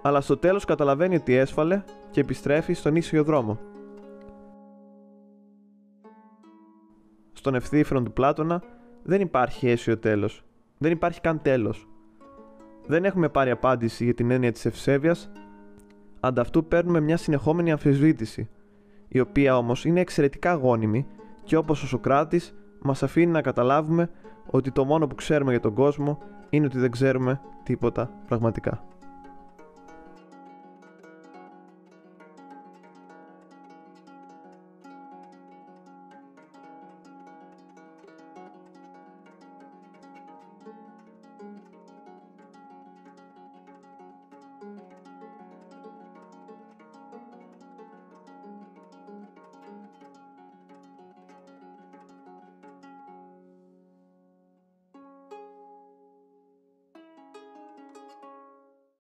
αλλά 0.02 0.20
στο 0.20 0.36
τέλος 0.36 0.64
καταλαβαίνει 0.64 1.16
ότι 1.16 1.34
έσφαλε 1.34 1.82
και 2.10 2.20
επιστρέφει 2.20 2.72
στον 2.72 2.96
ίσιο 2.96 3.24
δρόμο. 3.24 3.58
Στον 7.44 7.56
ευθύφρον 7.56 8.04
του 8.04 8.12
Πλάτωνα 8.12 8.62
δεν 9.02 9.20
υπάρχει 9.20 9.68
αίσιο 9.68 9.98
τέλος. 9.98 10.44
Δεν 10.78 10.92
υπάρχει 10.92 11.20
καν 11.20 11.42
τέλος. 11.42 11.88
Δεν 12.86 13.04
έχουμε 13.04 13.28
πάρει 13.28 13.50
απάντηση 13.50 14.04
για 14.04 14.14
την 14.14 14.30
έννοια 14.30 14.52
της 14.52 14.64
ευσέβειας, 14.64 15.30
ανταυτού 16.20 16.64
παίρνουμε 16.64 17.00
μια 17.00 17.16
συνεχόμενη 17.16 17.70
αμφισβήτηση, 17.70 18.48
η 19.08 19.20
οποία 19.20 19.56
όμως 19.56 19.84
είναι 19.84 20.00
εξαιρετικά 20.00 20.54
γόνιμη 20.54 21.06
και 21.42 21.56
όπως 21.56 21.82
ο 21.82 21.86
Σοκράτης 21.86 22.54
μας 22.82 23.02
αφήνει 23.02 23.32
να 23.32 23.40
καταλάβουμε 23.40 24.10
ότι 24.46 24.70
το 24.70 24.84
μόνο 24.84 25.06
που 25.06 25.14
ξέρουμε 25.14 25.50
για 25.50 25.60
τον 25.60 25.74
κόσμο 25.74 26.18
είναι 26.50 26.66
ότι 26.66 26.78
δεν 26.78 26.90
ξέρουμε 26.90 27.40
τίποτα 27.62 28.10
πραγματικά. 28.26 28.84